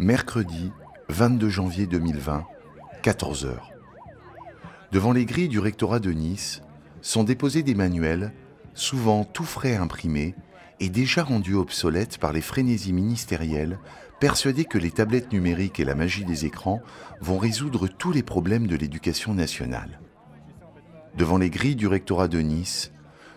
[0.00, 0.72] Mercredi
[1.10, 2.46] 22 janvier 2020,
[3.02, 3.50] 14h.
[4.92, 6.62] Devant les grilles du rectorat de Nice
[7.02, 8.32] sont déposés des manuels,
[8.72, 10.34] souvent tout frais imprimés
[10.80, 13.78] et déjà rendus obsolètes par les frénésies ministérielles,
[14.20, 16.80] persuadés que les tablettes numériques et la magie des écrans
[17.20, 20.00] vont résoudre tous les problèmes de l'éducation nationale.
[21.14, 22.90] Devant les grilles du rectorat de Nice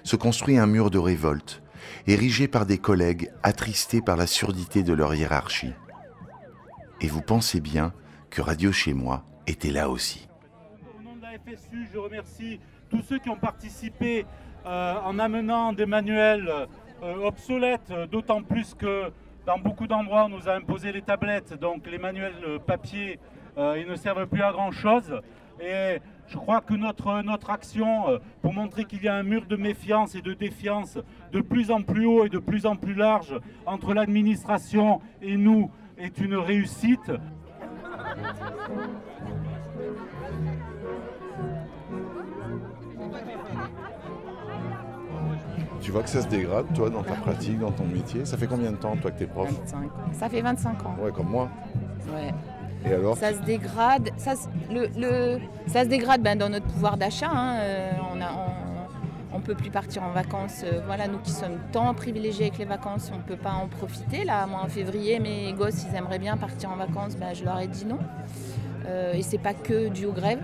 [0.04, 1.62] se construit un mur de révolte,
[2.08, 5.74] érigé par des collègues attristés par la surdité de leur hiérarchie.
[7.04, 7.92] Et vous pensez bien
[8.30, 10.26] que Radio Chez Moi était là aussi.
[10.98, 14.26] Au nom de la FSU, je remercie tous ceux qui ont participé
[14.66, 16.50] euh, en amenant des manuels
[17.04, 19.12] euh, obsolètes, d'autant plus que
[19.46, 23.20] dans beaucoup d'endroits, on nous a imposé les tablettes, donc les manuels euh, papier,
[23.58, 25.20] ils ne servent plus à grand-chose.
[25.60, 29.56] Et je crois que notre, notre action, pour montrer qu'il y a un mur de
[29.56, 30.98] méfiance et de défiance
[31.32, 33.36] de plus en plus haut et de plus en plus large
[33.68, 35.70] entre l'administration et nous,
[36.04, 37.12] est une réussite.
[45.82, 48.24] Tu vois que ça se dégrade, toi, dans ta pratique, dans ton métier.
[48.26, 49.90] Ça fait combien de temps, toi, que t'es prof 25.
[50.14, 50.96] Ça fait 25 ans.
[51.02, 51.50] Ouais, comme moi.
[52.14, 52.34] Ouais.
[52.90, 54.10] Et alors Ça se dégrade.
[54.18, 57.30] Ça, se- le, le- ça se dégrade ben, dans notre pouvoir d'achat.
[57.30, 57.58] hein.
[57.60, 58.53] Euh, on a, on, on
[59.44, 60.64] peut plus partir en vacances.
[60.64, 63.68] Euh, voilà, nous qui sommes tant privilégiés avec les vacances, on ne peut pas en
[63.68, 64.24] profiter.
[64.24, 67.16] Là, moi en février, mes gosses, ils aimeraient bien partir en vacances.
[67.16, 68.00] Ben, je leur ai dit non.
[68.86, 70.44] Euh, et c'est pas que dû aux grèves.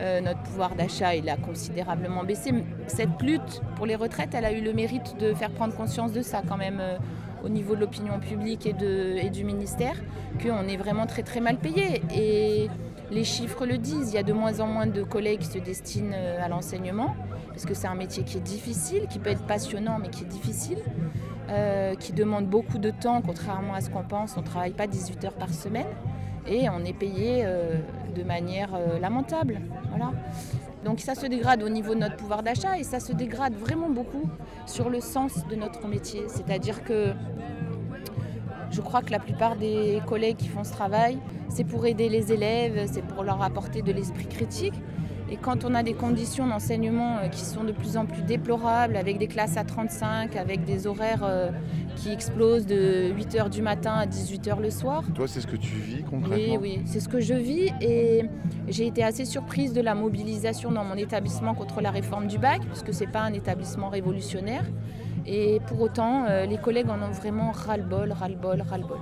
[0.00, 2.52] Euh, notre pouvoir d'achat, il a considérablement baissé.
[2.86, 6.20] Cette lutte pour les retraites, elle a eu le mérite de faire prendre conscience de
[6.20, 6.98] ça quand même euh,
[7.44, 9.94] au niveau de l'opinion publique et, du ministère,
[10.42, 12.02] qu'on est vraiment très très mal payé.
[13.10, 15.58] Les chiffres le disent, il y a de moins en moins de collègues qui se
[15.58, 17.14] destinent euh, à l'enseignement,
[17.48, 20.28] parce que c'est un métier qui est difficile, qui peut être passionnant, mais qui est
[20.28, 20.78] difficile,
[21.48, 24.86] euh, qui demande beaucoup de temps, contrairement à ce qu'on pense, on ne travaille pas
[24.86, 25.86] 18 heures par semaine,
[26.46, 27.78] et on est payé euh,
[28.14, 29.60] de manière lamentable.
[29.90, 30.12] Voilà.
[30.84, 33.90] Donc ça se dégrade au niveau de notre pouvoir d'achat et ça se dégrade vraiment
[33.90, 34.30] beaucoup
[34.66, 36.22] sur le sens de notre métier.
[36.28, 37.12] C'est-à-dire que
[38.76, 42.30] je crois que la plupart des collègues qui font ce travail, c'est pour aider les
[42.30, 44.74] élèves, c'est pour leur apporter de l'esprit critique.
[45.30, 48.96] Et quand on a des conditions d'enseignement euh, qui sont de plus en plus déplorables,
[48.96, 51.50] avec des classes à 35, avec des horaires euh,
[51.96, 55.74] qui explosent de 8h du matin à 18h le soir, Toi, c'est ce que tu
[55.74, 56.58] vis oui, concrètement?
[56.60, 58.24] Oui, c'est ce que je vis et
[58.68, 62.60] j'ai été assez surprise de la mobilisation dans mon établissement contre la réforme du bac,
[62.66, 64.64] puisque ce n'est pas un établissement révolutionnaire.
[65.26, 68.98] Et pour autant, euh, les collègues en ont vraiment ras-le-bol, ras-le-bol, ras-le-bol.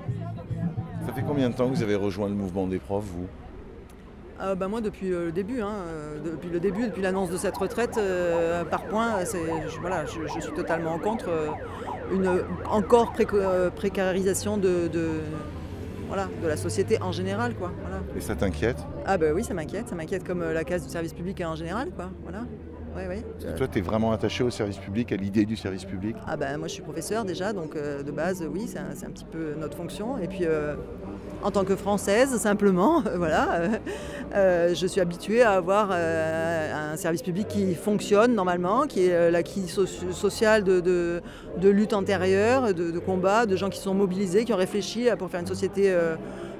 [1.06, 3.26] Ça fait combien de temps que vous avez rejoint le mouvement des profs, vous?
[4.40, 7.36] Ah bah moi depuis euh, le début, hein, euh, depuis le début, depuis l'annonce de
[7.36, 11.46] cette retraite euh, par point, c'est, je, voilà, je, je suis totalement contre euh,
[12.12, 15.20] une encore euh, précarisation de, de-
[16.08, 17.54] voilà, de la société en général.
[17.54, 17.98] Quoi, voilà.
[18.16, 18.78] Et ça t'inquiète?
[19.06, 21.54] Ah bah oui, ça m'inquiète, ça m'inquiète comme euh, la case du service public en
[21.54, 21.90] général.
[21.94, 22.40] Quoi, voilà.
[22.96, 23.24] Ouais, ouais.
[23.40, 26.16] Parce que toi, tu es vraiment attaché au service public, à l'idée du service public
[26.26, 29.10] Ah ben moi je suis professeur déjà, donc euh, de base oui c'est un, un
[29.10, 30.16] petit peu notre fonction.
[30.18, 30.74] Et puis euh,
[31.42, 33.62] en tant que française simplement, voilà,
[34.34, 39.62] euh, je suis habituée à avoir un service public qui fonctionne normalement, qui est l'acquis
[39.62, 41.20] soci- social de, de-
[41.60, 45.28] de lutte antérieure, de, de combat, de gens qui sont mobilisés, qui ont réfléchi pour
[45.30, 45.94] faire une société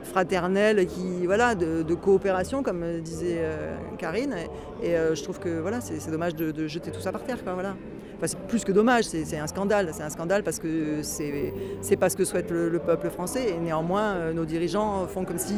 [0.05, 4.35] fraternelle, qui voilà, de, de coopération comme disait euh, Karine.
[4.83, 7.43] Et, euh, je trouve que voilà, c'est dommage de, jeter tout ça par terre.
[7.43, 7.75] Quoi, voilà.
[8.17, 9.91] Enfin, c'est plus que dommage, c'est un scandale.
[9.93, 13.51] C'est un scandale parce que c'est pas ce que souhaite le, le peuple français.
[13.51, 15.55] Et néanmoins, euh, nos dirigeants font comme si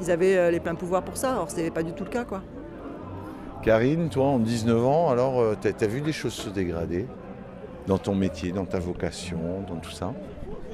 [0.00, 1.38] ils avaient les pleins pouvoirs pour ça.
[1.40, 2.42] Or, c'est pas du tout le cas, quoi.
[3.62, 7.06] Karine, toi, en 19 ans, alors, t'as as vu des choses se dégrader
[7.86, 10.12] dans ton métier, dans ta vocation, dans tout ça?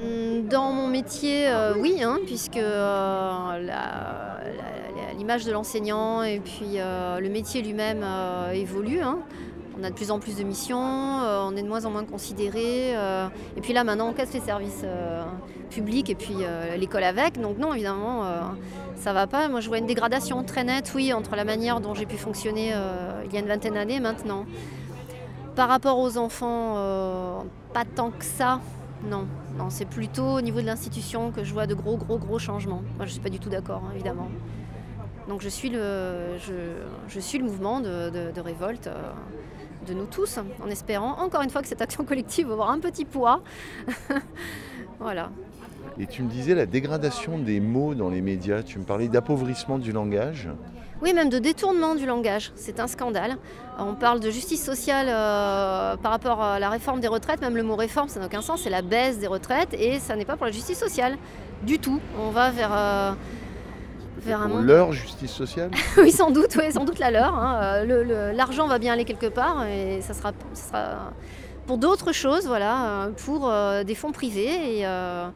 [0.01, 3.69] Dans mon métier, euh, oui, hein, puisque euh,
[5.15, 8.03] l'image de l'enseignant et puis euh, le métier lui-même
[8.51, 9.01] évolue.
[9.01, 9.19] hein.
[9.79, 12.91] On a de plus en plus de missions, on est de moins en moins considéré.
[12.91, 14.83] et puis là, maintenant, on casse les services
[15.69, 16.35] publics et puis
[16.77, 17.39] l'école avec.
[17.39, 18.25] Donc non, évidemment,
[18.97, 19.47] ça va pas.
[19.47, 22.73] Moi, je vois une dégradation très nette, oui, entre la manière dont j'ai pu fonctionner
[23.25, 24.45] il y a une vingtaine d'années maintenant.
[25.55, 26.75] Par rapport aux enfants,
[27.73, 28.59] pas tant que ça,
[29.03, 29.27] non.
[29.57, 32.81] Non, c'est plutôt au niveau de l'institution que je vois de gros, gros, gros changements.
[32.97, 34.29] Moi, je ne suis pas du tout d'accord, hein, évidemment.
[35.27, 36.53] Donc, je suis le, je,
[37.07, 39.11] je suis le mouvement de, révolte euh,
[39.87, 42.79] de nous tous, en espérant, encore une fois, que cette action collective va avoir un
[42.79, 43.41] petit poids.
[44.99, 45.31] voilà.
[45.99, 49.77] Et tu me disais la dégradation des mots dans les médias, tu me parlais d'appauvrissement
[49.77, 50.49] du langage.
[51.01, 52.51] Oui, même de détournement du langage.
[52.55, 53.37] C'est un scandale.
[53.79, 57.41] On parle de justice sociale euh, par rapport à la réforme des retraites.
[57.41, 58.61] Même le mot réforme, ça n'a aucun sens.
[58.63, 61.17] C'est la baisse des retraites et ça n'est pas pour la justice sociale
[61.63, 61.99] du tout.
[62.19, 63.11] On va vers, euh,
[64.19, 64.65] vers un monde.
[64.65, 67.33] leur justice sociale oui, sans doute, oui, sans doute la leur.
[67.35, 67.59] hein.
[67.61, 70.83] Euh, le- le- L'argent va bien aller quelque part et ça sera, ça sera
[71.65, 75.27] pour d'autres choses, voilà, euh, pour euh, des fonds privés et, euh,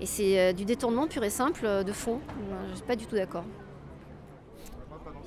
[0.00, 2.18] et c'est euh, du détournement pur et simple euh, de fonds.
[2.28, 3.44] Euh, Je ne suis pas du tout d'accord.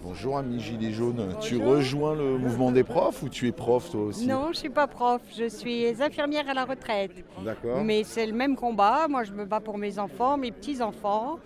[0.04, 4.02] Bonjour ami Gilet jaune, tu rejoins le mouvement des profs ou tu es prof toi
[4.02, 7.12] aussi Non, je ne suis pas prof, je suis infirmière à la retraite.
[7.46, 7.84] D'accord.
[7.84, 9.08] Mais c'est le même combat.
[9.08, 11.38] Moi, je me bats pour mes enfants, mes petits-enfants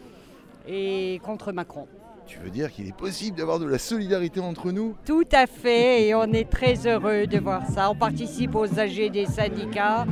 [0.68, 1.86] et contre Macron.
[2.28, 4.96] Tu veux dire qu'il est possible d'avoir de la solidarité entre nous?
[5.06, 7.92] Tout à fait, et on est très heureux de voir ça.
[7.92, 10.06] On participe aux AG des syndicats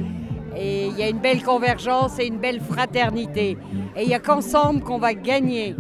[0.55, 3.57] et il y a une belle convergence et une belle fraternité.
[3.95, 5.75] Et il n'y a qu'ensemble qu'on va gagner.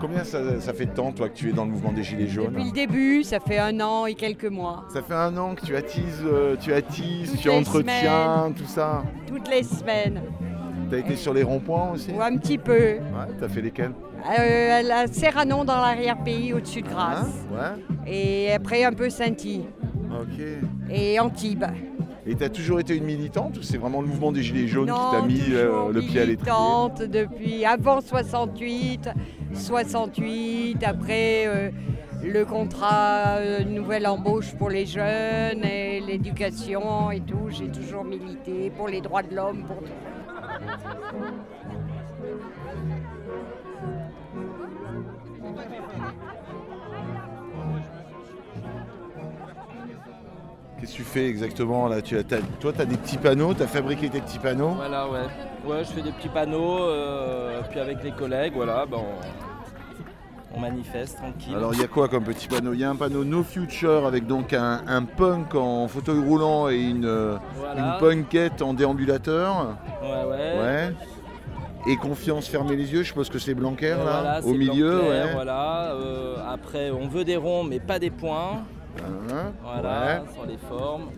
[0.00, 2.28] Combien ça, ça fait de temps toi que tu es dans le mouvement des Gilets
[2.28, 4.84] jaunes Depuis le début, ça fait un an et quelques mois.
[4.92, 8.66] Ça fait un an que tu attises, euh, tu attises, Toutes tu les entretiens, tout
[8.66, 9.02] ça.
[9.26, 10.22] Toutes les semaines,
[10.90, 12.72] T'as été sur les ronds-points aussi ou un petit peu.
[12.72, 13.92] Ouais, t'as fait lesquels
[14.38, 17.26] Euh, à Serrano dans l'arrière-pays au-dessus de Grasse.
[17.60, 17.74] Hein
[18.06, 18.10] Ouais.
[18.10, 19.66] Et après un peu Saint-Y
[20.10, 20.42] Ok.
[20.90, 21.64] et Antibes.
[22.26, 24.94] Et t'as toujours été une militante ou c'est vraiment le mouvement des Gilets jaunes Non,
[25.10, 29.10] qui t'a mis euh, le pied à l'étrier militante depuis avant 68,
[29.54, 31.70] 68, après euh,
[32.22, 37.48] le contrat, euh, nouvelle embauche pour les jeunes et l'éducation et tout.
[37.50, 39.92] J'ai toujours milité pour les droits de l'homme, pour tout.
[50.80, 52.00] Qu'est-ce que tu fais exactement là?
[52.02, 54.74] Tu as, t'as- Toi, tu as des petits panneaux, tu as fabriqué tes petits panneaux?
[54.76, 55.26] Voilà, ouais.
[55.66, 60.60] Ouais, je fais des petits panneaux, euh, puis avec les collègues, voilà, ben, on, on
[60.60, 61.54] manifeste tranquille.
[61.54, 62.72] Alors, il y a quoi comme petit panneau?
[62.72, 66.68] Il y a un panneau No Future avec donc un, un punk en fauteuil roulant
[66.70, 67.80] et une, euh, voilà.
[67.80, 69.76] une punkette en déambulateur.
[70.02, 70.60] Ouais, ouais.
[70.60, 70.94] Ouais.
[71.86, 74.96] Et confiance, fermez les yeux, je suppose que c'est Blanquer là, voilà, au milieu.
[74.96, 75.32] Blanquer, ouais.
[75.32, 75.92] Voilà.
[75.92, 78.62] euh, après, on veut des ronds, mais pas des points.
[78.98, 80.34] Hein, Voilà, ouais.
[80.34, 81.10] sur les formes.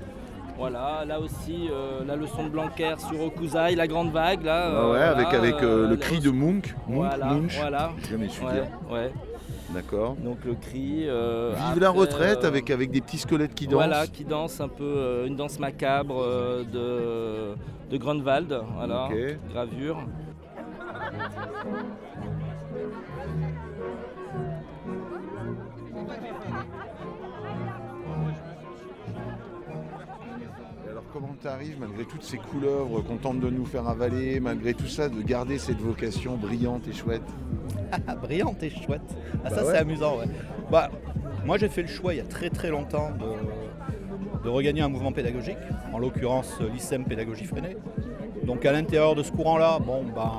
[0.61, 4.65] Voilà, là aussi, euh, la leçon de Blanquer sur Okuzaï, la grande vague, là.
[4.67, 6.75] Ah euh, ouais, avec, voilà, avec euh, euh, le cri de Munch.
[6.87, 7.57] Munch, Voilà, Munch.
[7.59, 7.91] voilà.
[8.11, 8.65] Jamais su Ouais, dire.
[8.93, 9.11] ouais.
[9.71, 10.17] D'accord.
[10.23, 11.07] Donc le cri.
[11.09, 13.87] euh, Vive la retraite euh, avec, avec des petits squelettes qui dansent.
[13.87, 19.09] Voilà, qui danse un peu euh, une danse macabre euh, de, de Grunewald, voilà,
[19.55, 19.97] gravure.
[31.13, 35.09] Comment t'arrives, malgré toutes ces couleuvres qu'on tente de nous faire avaler, malgré tout ça,
[35.09, 37.23] de garder cette vocation brillante et chouette
[38.23, 39.01] brillante et chouette.
[39.45, 39.73] Ah, Bah ça, ouais.
[39.73, 40.27] c'est amusant, ouais.
[40.71, 40.89] Bah,
[41.45, 44.89] moi, j'ai fait le choix il y a très très longtemps de, de regagner un
[44.89, 45.57] mouvement pédagogique,
[45.93, 47.77] en l'occurrence euh, l'ICEM Pédagogie Freinée.
[48.45, 50.33] Donc, à l'intérieur de ce courant-là, bon, bah,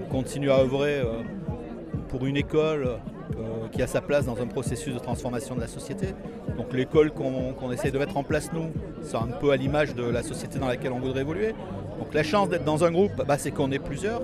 [0.00, 1.22] on continue à œuvrer euh,
[2.08, 2.98] pour une école
[3.68, 6.08] qui a sa place dans un processus de transformation de la société.
[6.56, 8.70] Donc, l'école qu'on essaie de mettre en place, nous,
[9.02, 11.54] c'est un peu à l'image de la société dans laquelle on voudrait évoluer.
[11.98, 14.22] Donc, la chance d'être dans un groupe, bah, c'est qu'on est plusieurs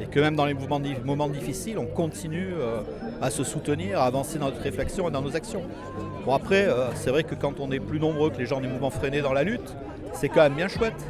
[0.00, 2.80] et que même dans les moments difficiles, on continue euh,
[3.22, 5.62] à se soutenir, à avancer dans notre réflexion et dans nos actions.
[6.24, 8.66] Bon après, euh, c'est vrai que quand on est plus nombreux que les gens du
[8.66, 9.76] mouvement freinés dans la lutte,
[10.14, 11.04] c'est quand même bien chouette.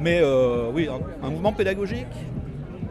[0.00, 0.88] Mais euh, oui,
[1.22, 2.06] un, mouvement pédagogique,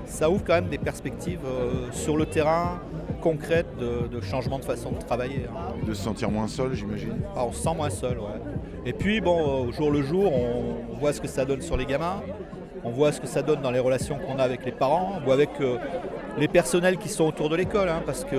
[0.06, 2.80] ça ouvre quand même des perspectives euh, sur le terrain
[3.22, 5.46] concrètes de, de changement de façon de travailler.
[5.50, 5.74] hein.
[5.88, 7.16] De se sentir moins seul, j'imagine.
[7.36, 8.40] Ah, on se sent moins seul, ouais.
[8.86, 11.78] Et puis, bon, euh, au jour le jour, on voit ce que ça donne sur
[11.78, 12.22] les gamins,
[12.84, 15.32] on voit ce que ça donne dans les relations qu'on a avec les parents, ou
[15.32, 15.78] avec euh,
[16.38, 18.36] les personnels qui sont autour de l'école, hein, parce que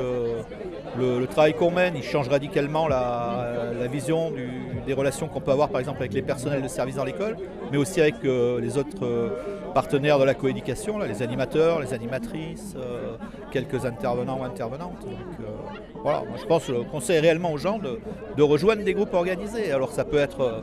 [0.98, 4.48] le, le travail qu'on mène, il change radicalement la, la vision du-
[4.86, 7.36] des relations qu'on peut avoir, par exemple, avec les personnels de service dans l'école,
[7.70, 9.28] mais aussi avec euh, les autres euh,
[9.72, 13.16] partenaires de la coéducation, les animateurs, les animatrices, euh,
[13.50, 15.00] quelques intervenants ou intervenantes.
[15.00, 15.44] Donc, euh,
[16.02, 19.70] voilà, moi, je pense qu'on conseille réellement aux gens de, rejoindre des groupes organisés.
[19.70, 20.60] Alors ça peut être euh,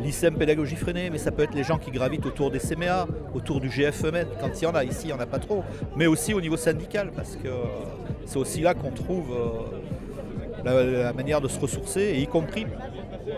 [0.00, 3.60] l'ICEM Pédagogie Freinée, mais ça peut être les gens qui gravitent autour des CMA, autour
[3.60, 5.64] du GFEMED, quand il y en a, ici il n'y en a pas trop,
[5.96, 7.64] mais aussi au niveau syndical, parce que euh,
[8.26, 9.32] c'est aussi là qu'on trouve
[10.64, 12.66] euh, la, manière de se ressourcer, y compris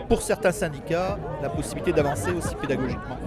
[0.07, 3.17] pour certains syndicats, la possibilité d'avancer aussi pédagogiquement.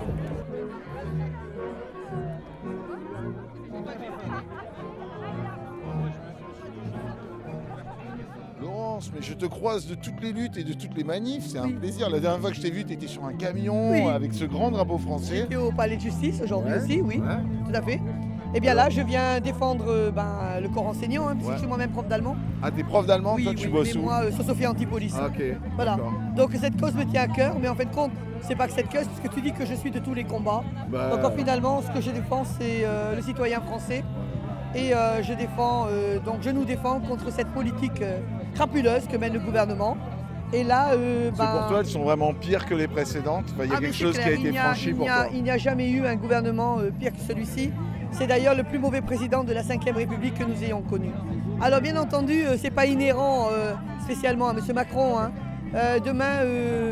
[9.14, 11.44] Mais je te croise de toutes les luttes et de toutes les manifs.
[11.46, 12.08] C'est un plaisir.
[12.10, 14.70] La dernière fois que je t'ai vu, tu étais sur un camion avec ce grand
[14.70, 15.36] drapeau français.
[15.42, 17.70] J'étais au palais de justice aujourd'hui Ouais, aussi, oui, ouais.
[17.70, 18.00] tout à fait.
[18.54, 21.54] Et bien là, je viens défendre euh, ben, le corps enseignant, hein, puisque Ouais.
[21.54, 22.36] je suis moi-même prof d'allemand.
[22.62, 25.14] Ah, t'es prof d'allemand, Oui, toi tu bosses où moi, euh, sur Antipolis.
[25.18, 25.42] Ah, ok.
[25.74, 25.96] Voilà.
[26.36, 28.10] Donc cette cause me tient à cœur, mais en fait compte,
[28.42, 30.62] c'est pas que cette cause, puisque tu dis que je suis de tous les combats.
[30.90, 34.04] Bah, Donc en, finalement, ce que je défends, c'est euh, le citoyen français.
[34.74, 35.86] Et euh, je défends,
[36.24, 38.02] donc je nous défends contre cette politique
[38.54, 39.96] crapuleuse que mène le gouvernement.
[40.52, 43.46] Et là, euh, C'est ben, pour toi, elles sont vraiment pires que les précédentes.
[43.54, 45.26] Enfin, il y a ah, quelque chose clair, qui a été franchi il pour toi.
[45.32, 47.72] Il n'y a jamais eu un gouvernement euh, pire que celui-ci.
[48.12, 51.08] C'est d'ailleurs le plus mauvais président de la Ve République que nous ayons connu.
[51.62, 54.60] Alors bien entendu, euh, c'est pas inhérent euh, spécialement à M.
[54.74, 55.18] Macron.
[55.18, 55.32] hein.
[55.74, 56.40] Euh, demain,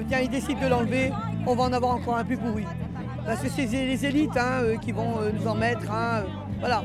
[0.09, 1.13] tiens, il décide de l'enlever,
[1.47, 2.65] on va en avoir encore un plus pourri.
[3.27, 5.91] Parce que c'est les élites hein, qui vont nous en mettre.
[5.93, 6.23] hein,
[6.61, 6.83] voilà.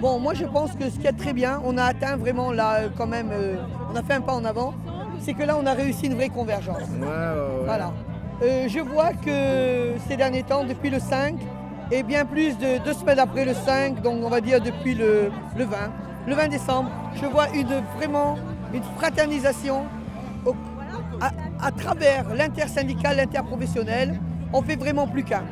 [0.00, 2.76] Bon, moi je pense que ce qui est très bien, on a atteint vraiment là
[2.80, 3.56] euh, quand même, euh,
[3.92, 4.72] on a fait un pas en avant,
[5.20, 6.78] c'est que là on a réussi une vraie convergence.
[6.98, 7.64] Ouais, ouais, ouais.
[7.66, 7.92] Voilà.
[8.42, 11.34] Euh, je vois que ces derniers temps, depuis le 5,
[11.92, 15.30] et bien plus de deux semaines après le 5, donc on va dire depuis le,
[15.56, 15.76] le 20,
[16.26, 16.90] le 20 décembre,
[17.20, 18.38] je vois une, vraiment
[18.72, 19.82] une fraternisation
[20.46, 20.54] au-
[21.20, 21.30] à,
[21.66, 24.18] à travers l'intersyndical, l'interprofessionnel.
[24.54, 25.42] On fait vraiment plus qu'un.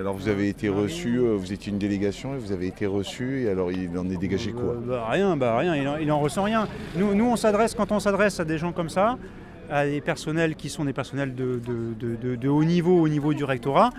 [0.00, 3.42] Alors vous avez été reçu, euh, vous étiez une délégation et vous avez été reçu
[3.42, 4.70] et alors il en est dégagé quoi?
[4.72, 6.66] Euh, bah, Rien, bah, rien, il en, il en ressent rien.
[6.96, 9.18] Nous, nous on s'adresse, quand on s'adresse à des gens comme ça,
[9.70, 13.08] à des personnels qui sont des personnels de, de- de- de- de haut niveau au
[13.08, 13.90] niveau du rectorat,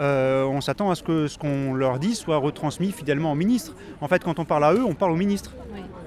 [0.00, 3.74] euh, on s'attend à ce que ce qu'on leur dit soit retransmis fidèlement au ministre.
[4.00, 5.52] En fait, quand on parle à eux, on parle au ministre.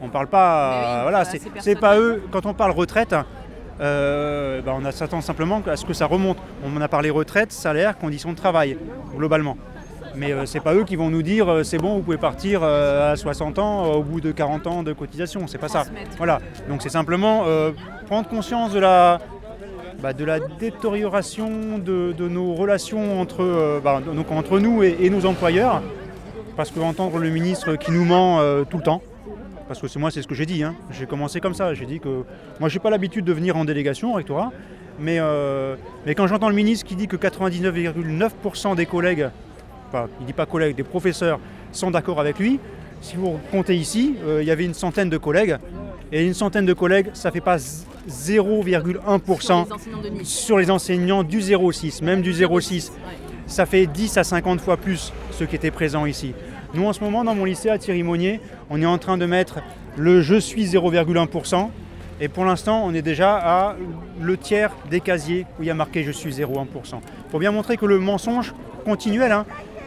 [0.01, 0.97] On parle pas.
[0.97, 2.21] Oui, voilà, c'est ces c'est pas eux.
[2.31, 3.15] Quand on parle retraite,
[3.81, 6.37] euh, bah, on s'attend simplement à ce que ça remonte.
[6.63, 8.77] On a parlé retraite, salaire, conditions de travail,
[9.15, 9.57] globalement.
[10.15, 12.61] Mais euh, c'est pas eux qui vont nous dire euh, c'est bon, vous pouvez partir
[12.63, 15.47] euh, à 60 ans au bout de 40 ans de cotisation.
[15.47, 15.85] C'est pas ça.
[16.17, 16.39] Voilà.
[16.69, 17.45] Donc c'est simplement
[18.05, 19.19] prendre conscience de la,
[20.01, 25.09] bah, de la détérioration de, de nos relations entre, bah, donc entre nous et, et
[25.09, 25.81] nos employeurs.
[26.55, 28.39] Parce qu'entendre le ministre qui nous ment
[28.69, 29.01] tout le temps,
[29.67, 30.75] parce que c'est moi c'est ce que j'ai dit, hein.
[30.91, 32.23] j'ai commencé comme ça, j'ai dit que
[32.59, 34.51] moi j'ai pas l'habitude de venir en délégation au rectorat,
[34.99, 35.75] mais, euh,
[36.15, 39.29] quand j'entends le ministre qui dit que 99,9% des collègues,
[39.89, 41.39] enfin il dit pas collègues, des professeurs
[41.71, 42.59] sont d'accord avec lui,
[43.01, 45.57] si vous comptez ici, euh, il y avait une centaine de collègues,
[46.11, 50.27] et une centaine de collègues, ça fait pas z- 0,1% Sur les enseignants de Nice.
[50.29, 52.91] sur les enseignants du 0,6, même du 0,6.
[53.47, 56.33] Ça fait 10 à 50 fois plus ceux qui étaient présents ici.
[56.73, 58.39] Nous, en ce moment, dans mon lycée à Thierry-Monnier,
[58.71, 59.59] on est en train de mettre
[59.95, 61.69] le je suis 0,1%.
[62.19, 63.75] Et pour l'instant, on est déjà à
[64.19, 66.65] le tiers des casiers où il y a marqué je suis 0,1%.
[67.29, 69.35] Pour bien montrer que le mensonge continuel,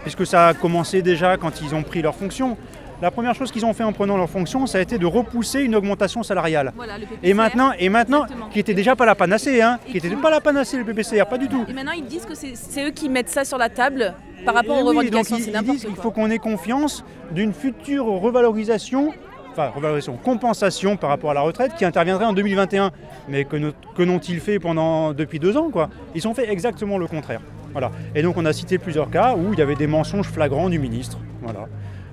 [0.02, 2.57] puisque ça a commencé déjà quand ils ont pris leur fonction.
[3.03, 5.61] La première chose qu'ils ont fait en prenant leur fonction, ça a été de repousser
[5.62, 6.73] une augmentation salariale.
[6.76, 7.19] Voilà, le PPCR.
[7.29, 8.49] Et maintenant, et maintenant Exactement.
[8.49, 11.26] qui était déjà pas la panacée, hein, qui était qui- pas la panacée le PPCR,
[11.26, 11.65] pas du tout.
[11.69, 14.15] Et maintenant, ils disent que c'est eux qui mettent ça sur la table
[14.47, 15.37] par rapport Et aux oui, revendications.
[15.37, 19.12] donc ils, disent qu'il faut qu'on ait confiance d'une future revalorisation,
[19.53, 22.93] enfin revalorisation, compensation par rapport à la retraite qui interviendrait en 2021.
[23.29, 27.07] Mais que, que n'ont-ils fait pendant depuis deux ans quoi Ils ont fait exactement le
[27.07, 27.41] contraire.
[27.73, 27.91] Voilà.
[28.15, 30.79] Et donc on a cité plusieurs cas où il y avait des mensonges flagrants du
[30.79, 31.19] ministre.
[31.43, 31.67] Voilà.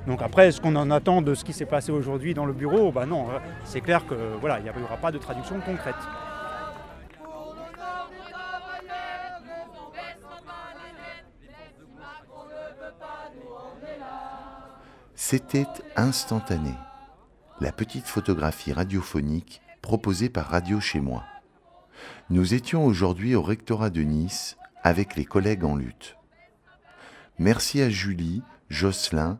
[0.08, 2.92] Donc après, ce qu'on en attend de ce qui s'est passé aujourd'hui dans le bureau,
[2.92, 5.96] bah non, euh, c'est clair que voilà, il n'y aura pas de traduction concrète.
[15.16, 16.74] C'était instantané.
[17.62, 21.24] La petite photographie radiophonique proposée par Radio Chez Moi.
[22.30, 26.18] Nous étions aujourd'hui au rectorat de Nice avec les collègues en lutte.
[27.40, 29.40] Merci à Julie, Jocelyn,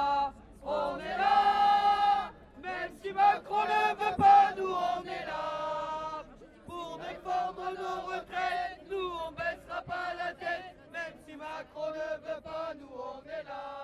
[12.11, 13.80] Ne veut pas, nous on est là.